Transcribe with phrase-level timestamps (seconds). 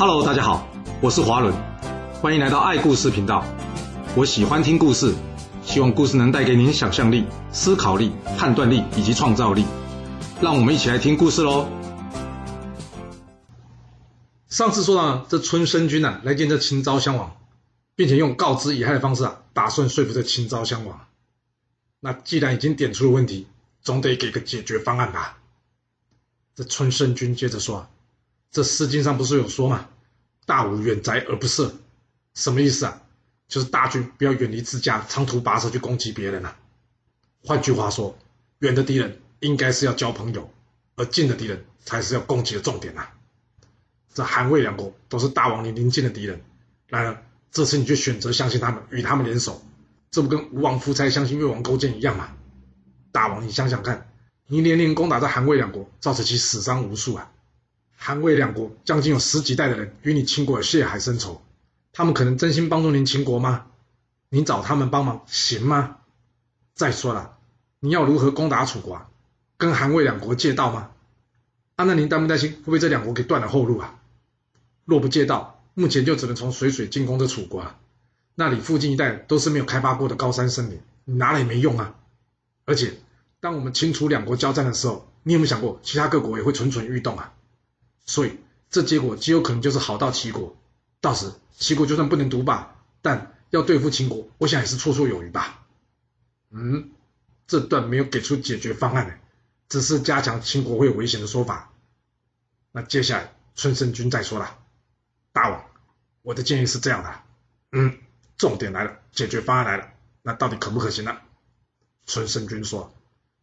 [0.00, 0.66] Hello，大家好，
[1.02, 1.54] 我是华伦，
[2.22, 3.44] 欢迎来到爱故事频道。
[4.16, 5.14] 我喜欢听故事，
[5.62, 9.66] 希望故事能带给您想象力、思考力、判断力以及创造力。
[10.40, 11.68] 让我们一起来听故事喽。
[14.48, 17.36] 上次说到呢，这春申君啊来见这秦昭襄王，
[17.94, 20.98] 并且用告知乙亥的方式啊，打算说服这秦昭襄王。
[22.00, 23.46] 那既然已经点出了问题，
[23.82, 25.36] 总得给个解决方案吧。
[26.54, 27.90] 这春申君接着说啊。
[28.50, 29.88] 这诗经上不是有说吗？
[30.46, 31.72] 大武远宅而不射，
[32.34, 33.02] 什么意思啊？
[33.46, 36.56] 就是大军不要远离自家，长途跋涉去攻击别人啊。
[37.44, 38.16] 换句话说，
[38.58, 40.52] 远的敌人应该是要交朋友，
[40.96, 43.12] 而近的敌人才是要攻击的重点啊。
[44.12, 46.42] 这韩魏两国都是大王你邻近的敌人，
[46.88, 49.62] 然而这次你却选择相信他们，与他们联手，
[50.10, 52.36] 这不跟吴王夫差相信越王勾践一样吗？
[53.12, 54.12] 大王你想想看，
[54.46, 57.30] 你连连攻打这韩魏两国，造成其死伤无数啊。
[58.02, 61.42] 韩魏两国将近有十几代的人与你秦国有血海深仇，
[61.92, 63.66] 他们可能真心帮助您秦国吗？
[64.30, 65.98] 您找他们帮忙行吗？
[66.74, 67.36] 再说了，
[67.78, 69.06] 你要如何攻打楚国？
[69.58, 70.92] 跟韩魏两国借道吗？
[71.76, 74.00] 啊，那您担不担心会被这两国给断了后路啊？
[74.86, 77.78] 若不借道，目前就只能从水水进攻这楚国啊。
[78.34, 81.96] 那里附近一带都是没有开发过的高山森林，你拿了也没用啊。
[82.64, 82.94] 而且，
[83.40, 87.34] 当我们秦楚两国交战的时候，你有没有想过其他各国也会蠢蠢欲动啊？
[88.10, 90.56] 所以，这结果极有可能就是好到齐国，
[91.00, 95.64] 到时齐国就算不能独霸，但要对付秦国，我想也是绰绰有余吧。
[96.50, 96.90] 嗯，
[97.46, 99.14] 这段没有给出解决方案呢，
[99.68, 101.70] 只是加强秦国会有危险的说法。
[102.72, 104.58] 那接下来春申君再说了，
[105.30, 105.64] 大王，
[106.22, 107.22] 我的建议是这样的，
[107.70, 107.96] 嗯，
[108.36, 109.88] 重点来了，解决方案来了，
[110.22, 111.16] 那到底可不可行呢？
[112.06, 112.92] 春申君说，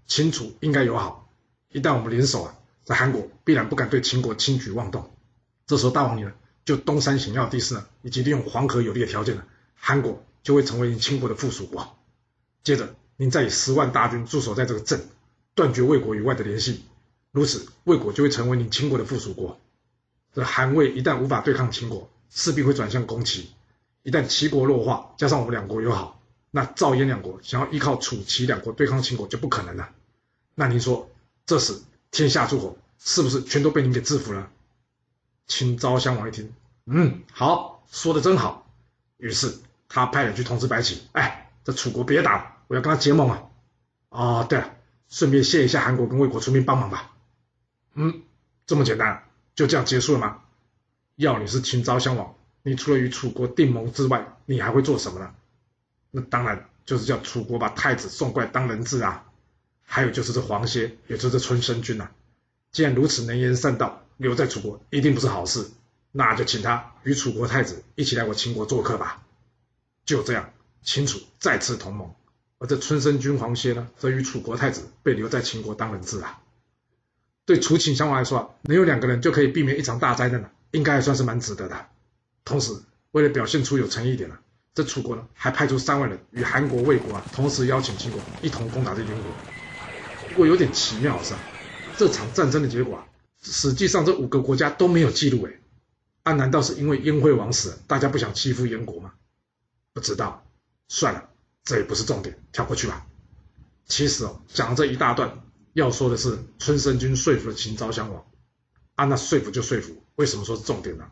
[0.08, 1.30] 秦楚应该友好，
[1.70, 2.54] 一旦我们联手啊。
[2.88, 5.12] 在韩国必然不敢对秦国轻举妄动，
[5.66, 6.32] 这时候大王你呢，
[6.64, 9.44] 就东山险要地势呢，以及利用黄河有利的条件呢，
[9.76, 11.98] 韩国就会成为你秦国的附属国。
[12.64, 15.06] 接着，您再以十万大军驻守在这个镇，
[15.54, 16.86] 断绝魏国与外的联系，
[17.34, 19.60] 如此魏国就会成为你秦国的附属国。
[20.34, 23.50] 这韩魏一旦无法对抗秦国，势必会转向攻齐。
[24.04, 29.90] 一旦齐国弱化，加上我们两国友好，那赵燕两国想要依靠楚齐两国对抗秦国就不可能了。
[30.56, 31.10] 那您说，
[31.46, 31.82] 这时？
[32.12, 34.50] 天下诸侯是不是全都被您给制服了？
[35.48, 36.54] 秦昭襄王一听，
[36.86, 38.70] 嗯，好，说的真好。
[39.18, 43.44] 于是他派人去通知白起，哎，这楚国别打了，我要跟他结盟啊。
[44.10, 44.76] 哦，对了，
[45.10, 47.16] 顺便谢一下韩国跟魏国出兵帮忙吧。
[47.94, 48.24] 嗯，
[48.66, 49.24] 这么简单，
[49.56, 50.42] 就这样结束了吗？
[51.16, 55.34] 要你是秦昭襄王，你除了与楚国订盟之外，你还会做什么呢？
[56.12, 59.27] 那当然就是叫楚国把太子送过来当人质啊。
[59.90, 62.12] 还有就是这黄歇，也就是这春申君呐、啊，
[62.72, 65.66] 既然如此能言善道，留在楚国一定不是好事，
[66.12, 69.24] 那就请他与楚国太子一起来我秦国做客吧。
[70.06, 70.52] 就这样，
[70.84, 72.12] 秦楚再次同盟，
[72.60, 76.42] 而这春申君黄歇呢，则与楚国太子被留在秦国当人质啊。
[77.46, 81.88] 对楚秦双方来说啊，能有两个人就可以避免一场大灾难了，应该还算是蛮值得的。
[82.44, 82.74] 同时，
[83.12, 84.40] 为了表现出有诚意一点了，
[84.76, 89.32] 这楚国呢，还派出三万人与韩国、魏国啊，同时邀请秦国一同攻打这燕国。
[90.38, 91.40] 不过有点奇妙是吧？
[91.98, 93.04] 这场战争的结果，
[93.42, 95.60] 实际上这五个国家都没有记录诶。
[96.22, 99.14] 啊，难道是因为燕惠王死了，大家不想欺负燕国吗？
[99.94, 100.46] 不知道，
[100.90, 101.28] 算了，
[101.64, 103.08] 这也不是重点，跳过去吧。
[103.88, 105.42] 其实哦，讲这一大段，
[105.74, 108.24] 要说的是春申君说服了秦昭襄王。
[108.94, 111.10] 啊，那说服就说服，为什么说是重点呢？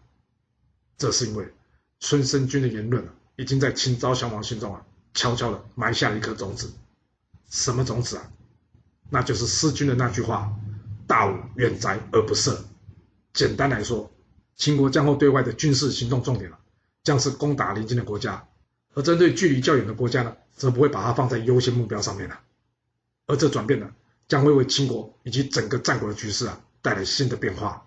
[1.00, 1.52] 这是因为
[2.00, 6.72] 春申君的言论啊，已经在秦昭襄王心中啊，悄悄的埋下了一颗种子。
[7.50, 8.32] 什么种子啊？
[9.10, 10.52] 那就是诗君的那句话
[11.08, 12.66] ：“大武远宅而不射。”
[13.34, 14.12] 简单来说，
[14.56, 16.58] 秦国将后对外的军事行动重点了，
[17.04, 18.48] 将是攻打邻近的国家，
[18.94, 22.40] 而针对距离较远的国家呢，则不会把它放在优先目标上面了。
[23.28, 23.92] 而这转变呢，
[24.28, 27.86] 将会为秦国以及整个战国的局势啊带来新的变化。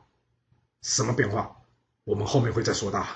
[0.82, 1.56] 什么变化？
[2.04, 3.06] 我们后面会再说到。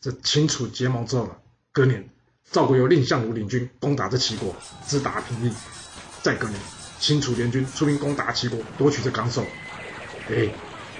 [0.00, 1.36] 这秦楚结盟之后呢，
[1.72, 2.08] 隔年
[2.50, 4.56] 赵国由蔺相如领军攻打这齐国，
[4.86, 5.52] 直打平邑。
[6.22, 6.77] 再隔年。
[6.98, 9.44] 秦楚联军出兵攻打齐国，夺取这冈寿。
[10.28, 10.50] 哎，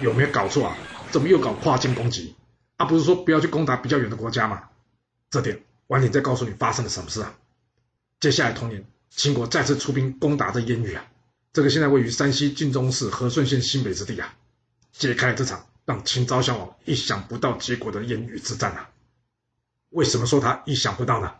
[0.00, 0.77] 有没有搞错啊？
[1.11, 2.35] 怎么又搞跨境攻击？
[2.77, 4.69] 啊，不是说不要去攻打比较远的国家吗？
[5.31, 7.35] 这点晚点再告诉你发生了什么事啊。
[8.21, 11.05] 接下来同年，秦国再次出兵攻打这燕域啊，
[11.53, 14.35] 这个现在位于山西晋中市和顺县新北之地啊，
[14.93, 18.91] 揭开了这场让秦昭襄王意想不到结果的燕域之战啊。
[19.91, 21.35] 为什么说他意想不到呢？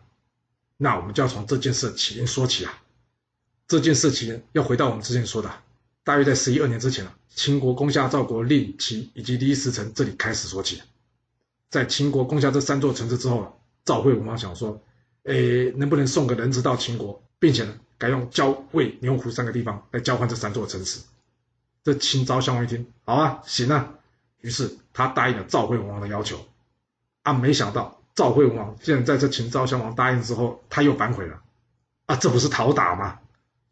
[0.77, 2.83] 那我们就要从这件事的起因说起啊。
[3.69, 5.53] 这件事情要回到我们之前说的，
[6.03, 10.83] 大约在十一二年之前啊，秦国攻下赵国令、齐以及离石城这里开始说起。
[11.69, 13.53] 在秦国攻下这三座城池之后啊，
[13.85, 14.81] 赵惠文王想说，
[15.25, 21.01] 诶，能不能送个人质到秦国，并且呢，改用交魏牛胡三个地方来交换这三座城池。
[21.85, 23.93] 这秦昭襄王一听，好啊，行啊，
[24.41, 26.43] 于是他答应了赵惠文王的要求。
[27.23, 31.43] 啊，没想到赵惠文王竟然在这秦昭襄王答应之后，他又反悔了。
[32.07, 33.21] 啊，这不是讨打吗？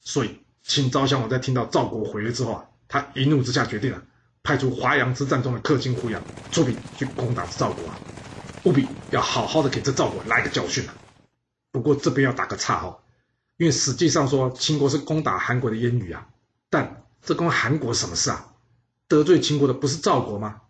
[0.01, 0.41] 所以。
[0.69, 4.03] 秦昭襄王在听到赵国毁了之后啊，他一怒之下决定了，
[4.43, 6.21] 派出华阳之战中的氪金胡杨
[6.51, 7.97] 出兵去攻打赵国啊，
[8.65, 10.95] 务必要好好的给这赵国来个教训啊。
[11.71, 12.99] 不过这边要打个岔哈，
[13.59, 16.27] 因为实际上说秦国是攻打韩国的燕羽啊，
[16.69, 18.53] 但这关韩国什么事啊？
[19.07, 20.63] 得罪秦国的不是赵国吗？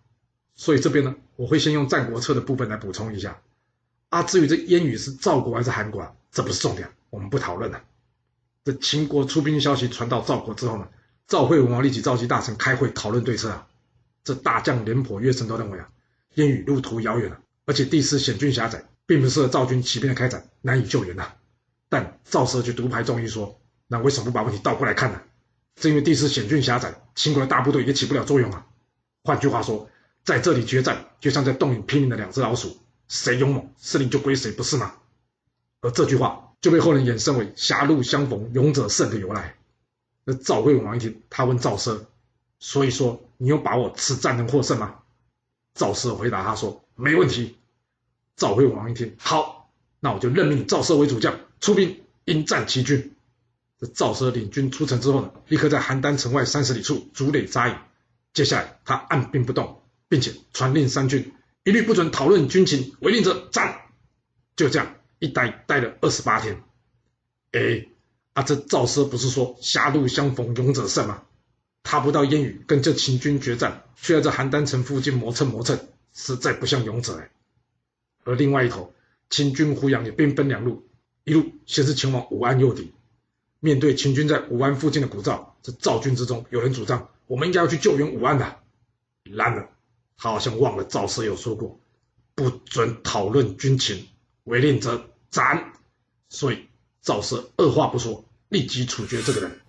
[0.57, 3.41] 所以这边呢，我会先用《战国策》的部分来补充一下。
[4.11, 7.83] 啊，至于这燕羽是赵国还是韩国啊，这不是重点，我们不讨论了。
[8.67, 10.89] 这秦国出兵消息传到赵国之后呢，
[11.29, 13.69] 赵惠文王立即召集大臣开会讨论对策啊。
[14.25, 15.89] 这大将廉颇、乐乘都认为啊，
[16.35, 21.35] 燕羽路途遥远啊，而且地势险峻狭窄，并不适合赵军骑兵的开展，难以救援呐、
[21.89, 25.23] 但赵奢却独排众议说，那为什么不把问题倒过来看呢？
[25.77, 28.67] 正因为地势险峻狭窄，秦国的大部队也起不了作用啊。
[29.23, 29.89] 换句话说，
[30.25, 32.77] 在这里决战，就像在洞里拼命的两只老鼠，
[33.07, 34.95] 谁勇猛，势力就归谁，不是吗？
[35.83, 36.43] 而这句话。
[36.67, 39.55] 就被后人衍生为“狭路相逢勇者胜”的由来。
[40.25, 42.07] 那赵惠文王一听，他问赵奢
[42.59, 44.97] ：“所以说，你有把握此战能获胜吗？”
[45.75, 47.57] 赵奢回答他说：“没问题。”
[48.35, 49.71] 赵惠文王一听，好，
[50.01, 53.15] 那我就任命赵奢为主将，出兵迎战齐军。
[53.79, 57.77] 这赵奢领军出城之后呢，立刻在邯郸城外三十里处筑垒扎营。
[58.33, 61.33] 接下来，他按兵不动，并且传令三军，
[61.63, 63.83] 一律不准讨论军情，违令者斩。
[64.57, 64.96] 就这样。
[65.19, 66.63] 一待待了二十八天，
[67.53, 67.87] 哎，
[68.35, 71.23] 啊，这赵奢不是说狭路相逢勇者胜吗？
[71.83, 75.79] 他不到燕羽跟这秦军决战，却在这邯郸城附近磨蹭磨蹭，
[76.13, 77.31] 实在不像勇者哎。
[78.25, 78.93] 而另外一头，
[79.31, 80.87] 秦军胡杨也兵分两路，
[81.25, 82.93] 一路先是前往武安诱敌。
[83.61, 88.59] 面对秦军在武安附近的鼓噪，这赵军之中有人主张，我们应该要去救援武安的。
[89.23, 89.71] 然而，
[90.19, 91.81] 他好像忘了赵奢有说过，
[92.35, 94.09] 不准讨论军情。
[94.47, 95.73] 违令者斩，
[96.29, 96.69] 所以
[97.03, 99.61] 赵奢二话不说，立即处决这个人。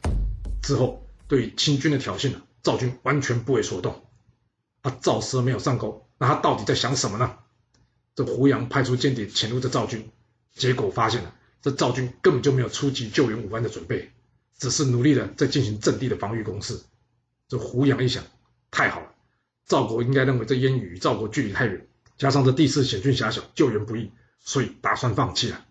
[0.62, 4.06] 之后，对于秦军的挑衅呢，赵军完全不为所动。
[4.84, 7.40] 啊，赵奢没有上钩，那他到底在想什么呢？
[8.14, 10.12] 这胡杨派出间谍潜入这赵军，
[10.54, 14.12] 结果发现了这赵军根本就没有出击救援武安的准备，
[14.60, 16.80] 只是努力的在进行阵地的防御攻势。
[17.48, 18.24] 这胡杨一想，
[18.70, 19.08] 太好了，
[19.66, 24.12] 赵国应该认为这燕羽与赵国距离太远，加上这地势险峻狭小，救援不易。
[24.48, 25.66] 所以打算放弃了。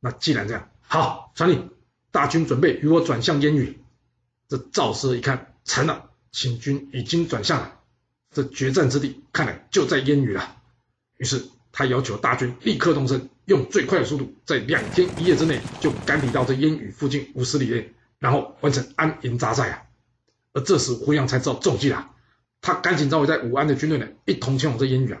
[0.00, 1.68] 那既然这样，好，传令
[2.10, 3.78] 大军准备与我转向烟雨。
[4.48, 7.78] 这赵奢一看，成了，秦军已经转向了，
[8.32, 10.56] 这决战之地看来就在烟雨了。
[11.18, 19.82] 于是他要求大军立刻动身，用最快的速度，在两天一夜之内就赶抵到这烟雨附近五十里内，然后完成安营扎寨啊。
[20.54, 22.12] 而这时胡杨才知道中计了，
[22.62, 25.20] 他赶紧召回在武安的军队呢，一同前往这烟雨啊。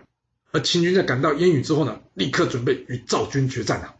[0.56, 3.96] 而秦军在赶到烟雨之后呢，立刻准备与赵军决战啊。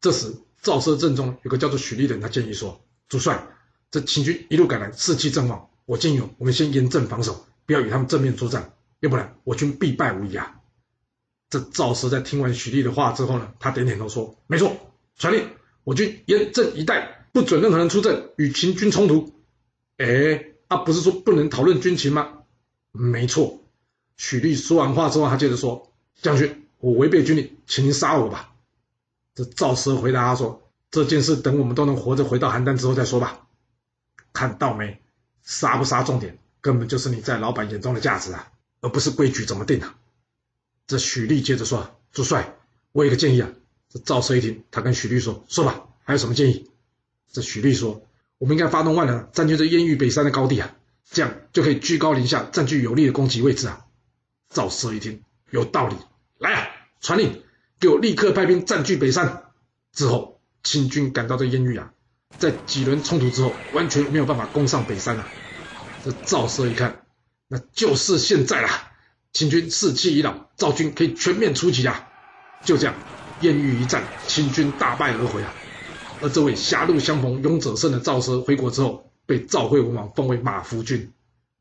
[0.00, 3.46] 这时赵奢阵中有个叫做许立的人，他建议说：“主帅，
[3.90, 10.60] 这秦军一路赶来，士气正旺，我建议我们先严阵防守，不要与他们正面作战，要不然我军必败无疑啊。”
[11.50, 14.74] 这赵奢在听完许力的话之后呢，他点点头说：“没错，
[15.18, 15.46] 传令
[15.84, 19.30] 我军严阵以待，不准任何人出阵与秦军冲突。”
[19.98, 22.38] 哎，他不是说不能讨论军情吗？
[22.92, 23.61] 没错。
[24.24, 25.90] 许力说完话之后，他接着说
[26.22, 28.52] ：“将军，我违背军令，请您杀我吧。”
[29.34, 30.62] 这赵奢回答他说
[30.92, 33.48] ：“这件事等我们都能活着回到邯郸之后再说吧。”
[34.32, 35.02] 看到没？
[35.42, 39.96] 杀不杀重点，根本就是你在老板眼中的价值啊，而不是规矩怎么定啊。
[40.86, 42.54] 这许力接着说：“主帅，
[42.92, 43.50] 我有个建议啊。”
[43.90, 46.70] 这赵奢一听，他跟许力说：“说吧，还有什么建议？”
[47.32, 48.06] 这许力说
[48.38, 50.76] ：“我们应该发动万人占据这燕羽北山的高地啊，
[51.10, 53.81] 这样就可以居高临下，占据有利的攻击位置啊。”
[54.52, 55.96] 赵奢一听有道理，
[56.38, 56.68] 来啊，
[57.00, 57.42] 传令
[57.80, 59.44] 给我立刻派兵占据北山。
[59.92, 61.92] 之后，秦军赶到这燕域啊，
[62.38, 65.28] 在几轮冲突之后，完全没有办法攻上北山啊。
[66.04, 67.04] 这赵奢一看，
[67.48, 68.68] 那就是现在了。
[69.32, 72.08] 秦军士气已老，赵军可以全面出击啊。
[72.64, 72.94] 就这样，
[73.40, 75.54] 燕羽一战，秦军大败而回啊。
[76.20, 81.12] 而这位狭路相逢勇者胜的赵奢回国之后，被赵惠文王封为马服君，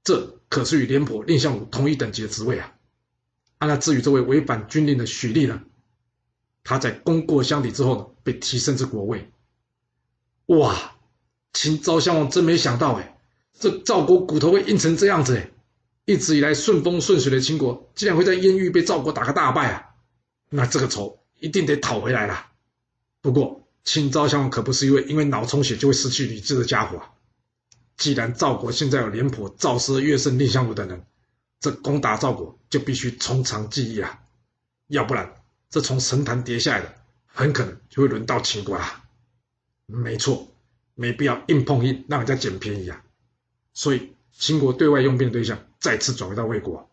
[0.03, 2.73] 这可是与廉颇、蔺相如同一等级的职位啊。
[3.61, 5.61] 啊、那至于这位违反军令的许力呢？
[6.63, 9.29] 他在功过相抵之后呢，被提升至国尉。
[10.47, 10.95] 哇，
[11.53, 13.19] 秦昭襄王真没想到哎，
[13.53, 15.51] 这赵国骨头会硬成这样子哎！
[16.05, 19.89] 一直以来顺风顺水的秦国，竟然会在燕域被赵国打个大败啊！
[20.49, 22.47] 那这个仇一定得讨回来了。
[23.21, 27.11] 不过秦昭襄王可不是一位因为脑充血就会失去理智的家伙啊！
[27.95, 31.05] 既然赵国现在有廉颇、赵奢、乐胜、蔺相如等人，
[31.61, 34.19] 这攻打赵国就必须从长计议啊！
[34.87, 36.93] 要不然这从神坛跌下来的，
[37.27, 39.05] 很可能就会轮到秦国啊！
[39.85, 40.53] 没错，
[40.95, 43.03] 没必要硬碰硬，让人家捡便宜啊！
[43.73, 46.89] 所以秦国对外用兵的对象再次转回到魏国。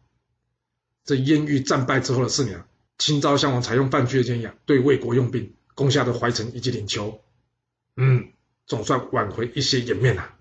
[1.04, 2.62] 这燕域战败之后的四年，
[2.98, 7.18] 秦昭襄王采用范雎的建议啊，对魏国用兵，攻下的淮城以及领丘。
[7.96, 8.32] 嗯，
[8.66, 10.34] 总算挽回一些颜面了。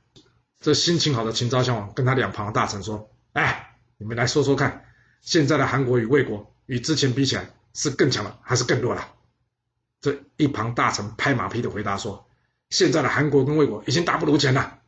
[0.59, 3.66] 这心情好的秦昭襄王跟他两旁的大臣说：“哎，
[3.97, 4.85] 你们来说说看，
[5.21, 9.13] 现在的韩国与魏国与之前比起来，是更强了还是更弱了？”
[10.01, 12.23] 这一旁大臣拍马屁的回答说。
[12.69, 14.79] 现在的韩国跟魏国已经大不如前了。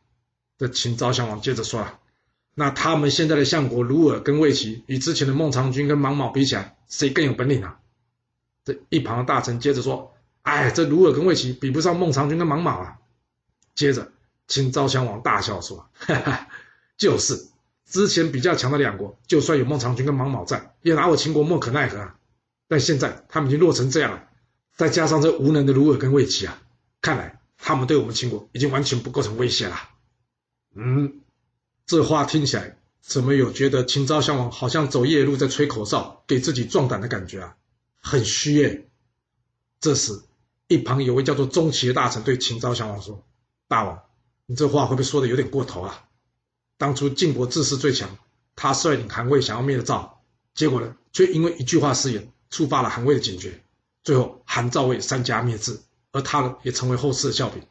[0.57, 1.97] 这秦昭襄王接着说了
[2.53, 7.79] ：“那他们现在的相国鲁尔跟魏齐，与之前的孟尝君跟芒卯比起来，谁更有本领啊？”
[8.65, 10.13] 这一旁的大臣接着说
[10.43, 12.97] ：“哎，这鲁尔跟魏齐比不上孟尝君跟芒卯啊。”
[13.75, 14.11] 接着
[14.45, 16.49] 秦昭襄王大笑说：“哈哈，
[16.97, 17.47] 就是
[17.89, 22.15] 之前比较强的两国，就算有孟尝君跟芒卯在，也拿我秦国莫可奈何啊。
[22.67, 24.27] 但现在他们已经弱成这样了，
[24.75, 26.61] 再加上这无能的鲁尔跟魏齐啊，
[27.01, 29.75] 看来。”他们对我们秦国已经完全不构成威胁了。
[30.75, 31.19] 嗯，
[31.85, 37.57] 这话听起来怎么有觉得秦昭襄王好像走夜路在吹口哨，给自己壮胆的感觉啊？
[37.99, 38.87] 很虚耶。
[39.81, 40.21] 这时，
[40.69, 43.25] 一旁有位叫做钟齐的大臣对秦昭襄王说
[43.67, 44.03] ：“大王，
[44.45, 46.05] 你这话会不会说的有点过头啊？
[46.79, 48.17] 当初晋国自恃最强，
[48.55, 50.23] 他率领韩魏想要灭赵，
[50.55, 53.61] 结果呢，却因为一句话失言，触发了韩魏的警觉，
[54.03, 55.73] 最后韩赵魏三家灭赵。”
[56.11, 57.61] 而他呢，也成为后世的笑柄。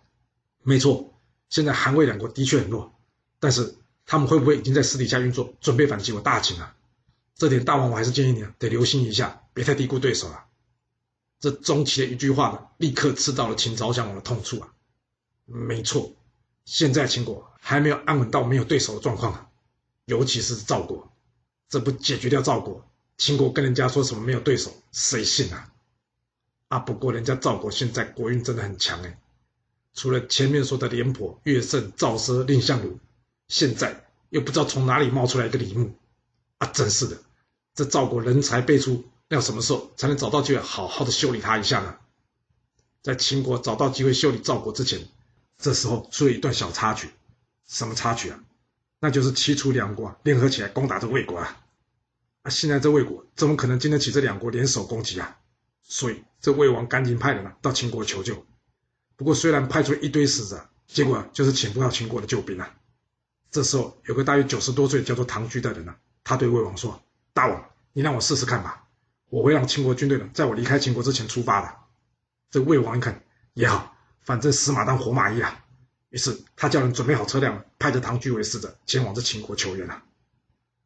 [0.63, 1.13] 没错，
[1.49, 2.95] 现在韩魏两国的确很弱，
[3.41, 3.75] 但是
[4.07, 6.77] 他们会不会已经在私底下运作，准备反击我大秦啊？
[7.35, 10.45] 这点大王我还是建议你啊，得留心一下，别太低估对手了。
[11.41, 14.73] 这钟齐的一句话呢，立刻刺到了秦昭襄王的痛处啊。
[15.45, 16.13] 没错，
[16.71, 19.49] 现在秦国还没有安稳到没有对手的状况啊，
[20.05, 21.11] 尤其是赵国，
[21.71, 25.73] 这不解决掉赵国，秦国跟人家说什么没有对手，谁信啊？
[26.69, 29.19] 啊，不过人家赵国现在国运真的很强哎，
[29.95, 32.99] 除了前面说的廉颇、乐胜、赵奢、蔺相如，
[33.49, 35.95] 现在又不知道从哪里冒出来一个李牧，
[36.59, 37.17] 啊，真是的，
[37.75, 41.97] 这赵国人才辈出，要什么时候才能找到机会好好的修理他一下呢？
[43.01, 45.09] 在秦国找到机会修理赵国之前，
[45.59, 47.11] 这时候出了一段小插曲，
[47.67, 48.41] 什么插曲啊？
[49.01, 51.61] 那就是齐楚两国联合起来攻打这魏国啊！
[52.43, 55.39] 啊，现在这魏国怎么可能经得起这两国联手攻击啊？
[55.83, 58.47] 所以，这魏王赶紧派人到秦国求救。
[59.17, 62.75] 不过，虽然派出一堆使者，结果就是请不到秦国的救兵啊。
[63.51, 68.87] 这时候，有个大约九十多岁叫做唐雎的人呢，他对魏王说：“大王，你让我试试看吧，
[69.31, 71.75] 我会让秦国军队呢，在我离开秦国之前出发的。”
[72.51, 73.25] 这魏王一看
[73.55, 73.97] 也好，
[74.29, 75.65] 反正死马当活马医啊。
[76.11, 80.03] 于是，他叫人准备好车辆，派着唐雎为使者前往这秦国求援啊。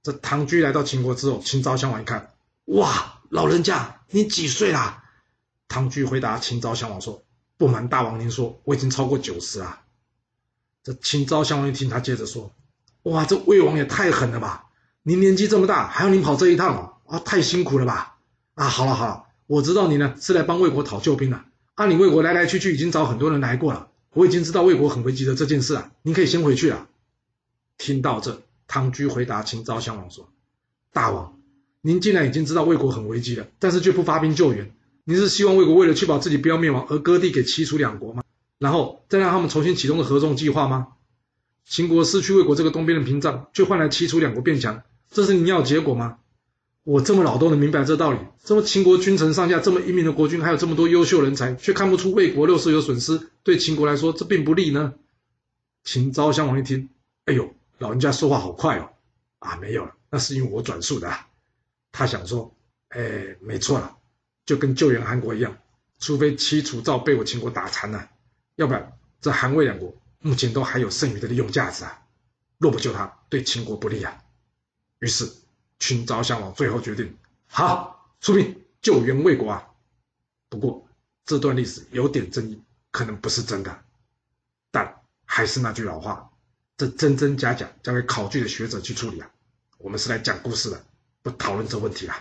[0.01, 2.31] 这唐雎来到秦国之后，秦昭襄王一看，
[2.67, 3.19] 哇！
[3.31, 5.03] 老人家，你几岁啦？
[5.67, 7.25] 唐雎回答秦昭襄王说
[7.59, 9.81] ：“不瞒大王您说，我已经超过九十了。”
[10.85, 12.53] 这秦昭襄王一听，他接着说
[13.03, 14.67] ：“哇，这魏王也太狠了吧！
[15.03, 18.19] 您年纪这么大，还要您跑这一趟哦，啊，太辛苦了吧？
[18.55, 21.43] 啊，好了好了，我知道你呢是来帮魏国讨救兵的。
[21.75, 26.88] 按你魏国来来去去已经找很多人来过了，我已经知道魏国很危急的这件事啊，您可以先回去了。”
[27.79, 30.31] 听到这，唐雎回答秦昭襄王说
[30.93, 31.38] ：“大王。”
[31.85, 34.71] 您既然已经知道魏国很危机了，但是却不发兵救援，
[35.05, 38.23] 您是希望魏国为了确保自己不要灭亡而割地给齐楚两国吗？
[38.59, 40.88] 然后再让他们重新启动的合纵计划吗？
[41.64, 46.19] 秦国失去魏国这个东边的屏障，却换来齐楚两国变强，这是您要的结果吗？
[46.85, 54.95] 我这么老都能明白这道理，这么秦国君臣上下这么英明的国君，还有这么多优秀人才，却看不出魏国六世有损失，对秦国来说这并不利呢？
[55.85, 56.89] 秦昭襄王一听，
[57.25, 58.91] 哎呦，老人家说话好快哦！
[59.39, 61.12] 啊，没有了，那是因为我转述的。
[61.93, 62.55] 他想说
[62.91, 63.97] ：“哎，没错了，
[64.47, 65.59] 就跟救援韩国一样，
[65.99, 68.11] 除非齐楚赵被我秦国打残了，
[68.57, 72.03] 要不然这韩魏两国目前都还有剩余的利用价值啊。
[72.59, 74.19] 若不救他，对秦国不利啊。”
[75.01, 75.29] 于是
[75.83, 77.19] 秦昭襄王最后决定
[77.51, 79.67] ：“好，出兵救援魏国啊！”
[80.49, 80.87] 不过
[81.25, 82.62] 这段历史有点争议，
[82.93, 83.83] 可能不是真的。
[84.71, 86.31] 但还是那句老话，
[86.77, 89.29] 这真真假假交给考据的学者去处理啊。
[89.79, 90.85] 我们是来讲故事的。
[91.21, 92.15] 不讨论这问题了。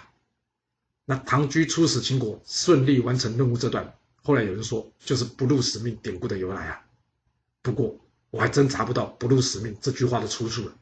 [1.05, 6.83] 那唐雎出使秦国，顺利完成任务这段，后来有人说就是不辱使命典故的由来啊。
[7.61, 7.95] 不过
[8.31, 10.73] 我还真查不到“不辱使命”这句话的出处了。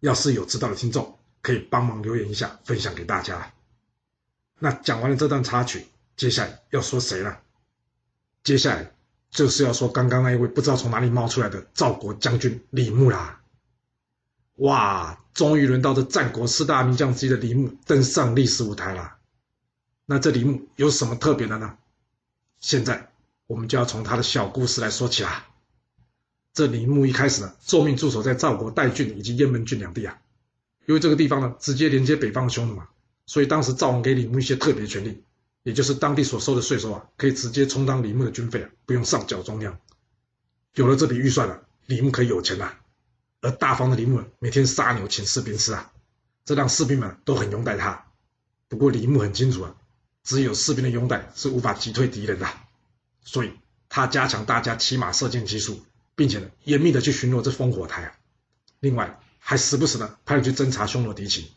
[0.00, 3.52] 要是有知道的听众，可以帮忙留言一下，分享给大家。
[4.58, 7.36] 那讲完了这段插曲，接下来要说谁呢？
[8.42, 8.92] 接下来
[9.30, 13.40] 就是要说刚刚那一位不知道从哪里冒出来的赵国将军李牧啦。
[14.56, 19.16] 哇，终于轮到这战国四大名将之一的李牧登上历史舞台了。
[20.04, 21.78] 那这李牧有什么特别的呢？
[22.58, 23.10] 现在
[23.46, 25.46] 我们就要从他的小故事来说起啦。
[26.52, 30.20] 这李牧一开始呢，受命驻守在赵国代郡以及雁门郡两地啊，
[30.90, 32.88] 因为这个地方呢，直接连接北方的匈奴嘛，
[33.24, 35.22] 所以当时赵王给李牧一些特别权利，
[35.62, 39.78] 也就是当地所收的税收啊，可以直接充当李牧的军费啊，不用上缴中央。
[40.74, 42.74] 有了这笔预算了，李牧可以有钱了。
[43.40, 45.92] 而大方的李牧每天杀牛请士兵吃啊，
[46.44, 48.06] 这让士兵们都很拥戴他。
[48.66, 49.76] 不过李牧很清楚啊，
[50.24, 52.48] 只有士兵的拥戴是无法击退敌人的，
[53.22, 53.52] 所以
[53.88, 55.80] 他加强大家骑马射箭技术，
[56.16, 58.12] 并且呢严密的去巡逻这烽火台啊。
[58.80, 61.48] 另外还时不时的派人去侦察匈奴敌情，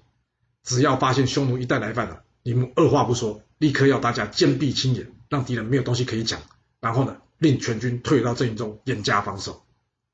[0.63, 6.41] 只要发现匈奴一旦来犯了，李牧二话不说，立刻要大家坚壁清野，让敌人没有东西可以讲，
[6.79, 9.63] 然后呢令全军退到阵营中严加防守。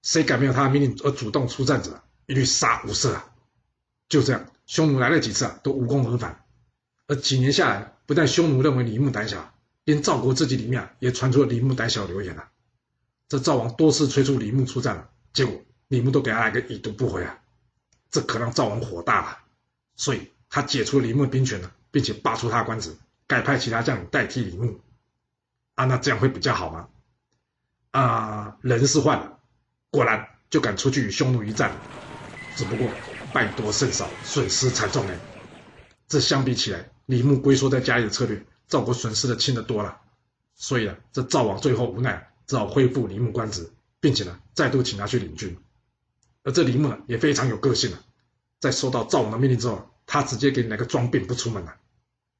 [0.01, 3.25] 谁敢没有他的命令而主动出战者，一律杀无赦啊！
[4.07, 6.43] 就这样，匈奴来了几次啊，都无功而返。
[7.07, 12.49] 而几年下来，不但匈奴认为李牧胆小，连赵国自己里面啊，也传出了李牧胆小的流言啊。
[13.27, 17.39] 这赵王多次催促李牧出战了，结果李牧都给他来个已读不回啊！
[18.11, 19.37] 这可让赵王火大了，
[19.95, 22.97] 所以他解除李牧的兵权了，并且罢黜他的官职，
[23.27, 24.81] 改派其他将领代替李牧。
[25.75, 26.87] 啊，那这样会比较好吗？
[27.91, 29.39] 啊，人是换了。
[29.91, 31.71] 果然就敢出去与匈奴一战，
[32.55, 32.89] 只不过
[33.33, 35.17] 败多胜少，损失惨重哎。
[36.07, 40.01] 这相比起来，李牧龟缩在家里的策略，赵国损失的轻得多了。
[40.55, 45.57] 所以啊，这赵王最后无奈，只好恢复李牧官职，并且呢，再度请他去领军。
[46.43, 47.99] 而这李牧呢，也非常有个性啊，
[48.59, 51.75] 在收到赵王的命令之后，他直接给你来个装病不出门了。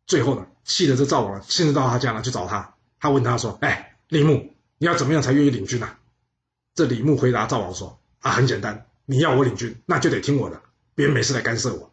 [0.07, 5.99] 最后呢，气得这赵王亲自到他家呢去找他，他问他说：“哎，李牧，你要怎么样才愿意领军啊？”
[6.73, 10.61] 这李牧回答赵王说：“啊，很简单，你要我领军，那就得听我的，
[10.95, 11.91] 别没事来干涉我。”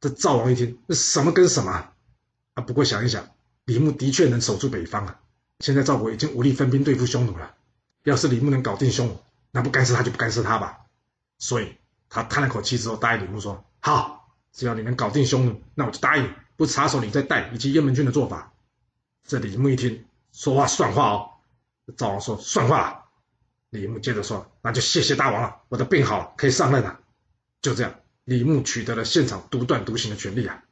[0.00, 1.92] 这赵王一听，那什么跟什么啊？
[2.54, 3.30] 啊，不过想一想，
[3.64, 5.20] 李牧的确能守住北方啊。
[5.60, 7.54] 现在赵国已经无力分兵对付匈奴了，
[8.02, 9.18] 要是李牧能搞定匈奴，
[9.52, 10.80] 那不干涉他就不干涉他吧。
[11.42, 11.76] 所以
[12.08, 18.52] 他叹了口气之后，答应李牧说：“好，只要你能搞定匈奴，那我就答应不插手你在代以及雁门郡的做法。”
[19.26, 21.30] 这李牧一听，说话算话哦。
[21.96, 23.10] 赵王说：“算话。”
[23.70, 27.00] 李牧接着说：“那就谢谢大王了，我的病好了，可以上任了。”
[27.60, 30.62] 就这样，李牧取得了现场独断独行的权利啊！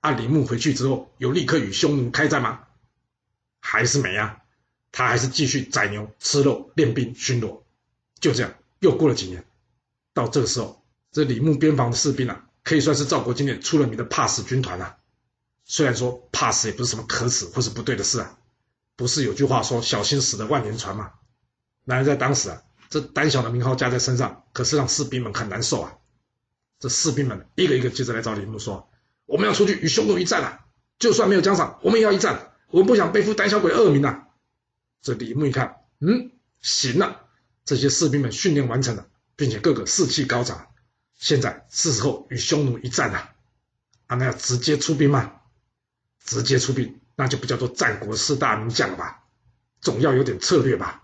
[0.00, 2.66] 啊，李牧回去之后，有立刻与匈奴开战吗？
[3.60, 4.38] 还是没啊？
[4.90, 7.62] 他还是继续宰牛、吃肉、练兵、巡逻。
[8.18, 9.44] 就这样，又过了几年，
[10.14, 14.96] 到这个时候，这李牧边防的士兵啊，可以算是赵国今年出了名的怕死军团啊。
[15.64, 18.38] 虽然说怕死也不是什么可耻或是不对的事啊，
[18.96, 21.12] 不是有句话说“小心死的万年船”吗？
[21.84, 25.94] 然而在当时啊，这胆小的名号加在身上，可是让士兵们很难受啊。
[26.78, 28.90] 这士兵们一个一个接着来找李牧说
[29.26, 30.66] ：“我们要出去与匈奴一战啊！
[30.98, 32.52] 就算没有奖赏，我们也要一战。
[32.70, 34.28] 我们不想背负胆小鬼恶名啊。”
[35.00, 37.22] 这李牧一看，嗯，行了，
[37.64, 40.68] 这些士兵们训练完成了，并且个个士气高涨，
[41.14, 43.30] 现在是时候与匈奴一战了。
[44.06, 45.32] 啊，那要直接出兵吗？
[46.24, 49.24] 直接出兵，那就不叫做战国四大名将了吧？
[49.80, 51.02] 总要有点策略吧？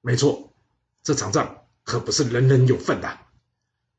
[0.00, 0.52] 没错，
[1.02, 3.18] 这场仗可不是人人有份的。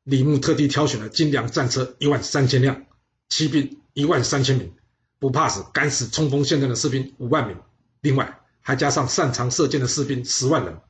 [0.02, 2.86] 李牧特地挑选了精良战车一万三千辆，
[3.28, 4.74] 骑兵一万三千名，
[5.20, 7.56] 不怕死、敢死冲锋陷阵的士兵五万名，
[8.00, 10.80] 另外还加上擅长射箭的士兵十万人。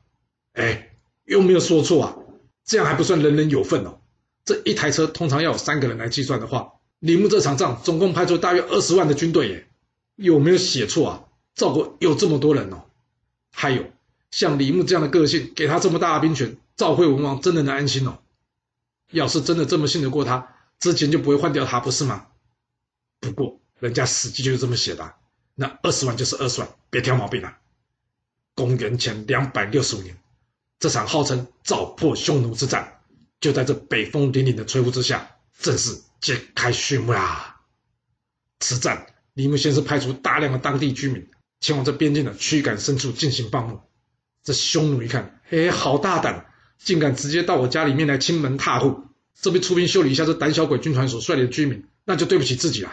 [0.55, 2.17] 哎，有没有说错啊？
[2.65, 4.01] 这样还不算人人有份哦。
[4.45, 9.69] 这一台车通常要有三个人来计算的话，李牧这场仗总共派出大约二十万的军队耶，
[10.17, 11.25] 有没有写错啊？
[11.55, 12.85] 赵国有这么多人哦，
[13.53, 13.85] 还有。
[14.31, 18.19] 像李牧这样的个性，给他这么大的兵权，赵惠文王真的能安心哦？
[19.11, 22.29] 要是真的这么信得过他，之前就不会换掉他，不是吗？
[23.21, 25.15] 不过人家史记就是这么写的，
[25.55, 27.59] 那二十万就是二十万，别挑毛病了。
[28.55, 30.17] 公元前两百六十五年，
[30.83, 33.03] 这场号称赵破匈奴之战，
[33.41, 37.61] 就在这北风凛凛的吹拂之下，正式揭开序幕啦。
[38.59, 41.29] 此战，李牧先是派出大量的当地居民，
[41.61, 43.81] 前往这边境的驱赶牲畜进行放牧。
[44.43, 46.47] 这匈奴一看，嘿，好大胆，
[46.79, 49.05] 竟敢直接到我家里面来侵门踏户！
[49.41, 52.93] 这边出兵修理一下这胆小鬼军团所率领的居民，那就对不起自己了。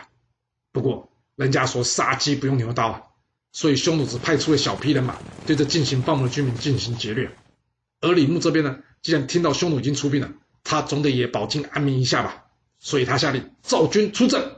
[0.72, 3.02] 不过人家说杀鸡不用牛刀啊，
[3.52, 7.32] 所以匈奴只派出了小批人马，对这进行放牧的居民进行劫掠。
[8.02, 10.32] 而李牧这边呢，既然听到匈奴已经出兵了，
[10.64, 12.46] 他总得也保境安民一下吧，
[12.80, 14.52] 所以他下令赵军出阵。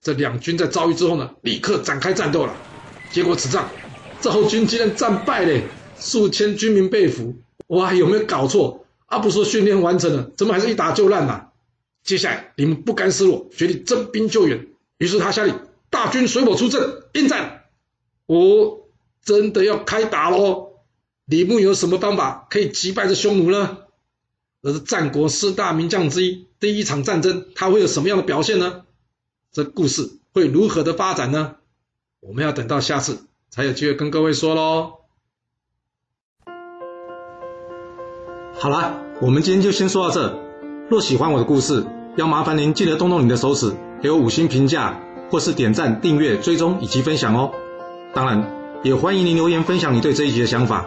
[0.00, 2.56] 这两军在遭遇之后呢，立刻展开战斗了。
[3.12, 3.68] 结果此仗，
[4.20, 5.62] 赵军竟然战败了，
[5.96, 7.36] 数千军民被俘。
[7.68, 8.84] 哇，有没有搞错？
[9.06, 11.48] 阿、啊、不说训练完成了，怎么还是一打就烂呐？
[12.02, 14.66] 接下来，李牧不甘示弱，决定征兵救援。
[14.98, 15.54] 于是他下令
[15.88, 17.62] 大军随我出阵应战。
[18.26, 18.80] 哦，
[19.22, 20.71] 真的要开打喽！
[21.26, 23.78] 李牧有什么方法可以击败这匈奴呢？
[24.62, 28.82] 而是战国四大名将之一，第一场战争他会有什么样的表现呢？
[29.52, 31.56] 这故事会如何的发展呢？
[32.20, 34.94] 我们要等到下次才有机会跟各位说喽。
[38.54, 40.38] 好了，我们今天就先说到这。
[40.88, 41.84] 若喜欢我的故事，
[42.16, 47.52] 要麻烦您记得动动你的手指，给我五星评价，或是点赞、订阅、追踪以及分享哦。
[48.14, 50.86] 当然，也欢迎您留言分享你对这一集的想法，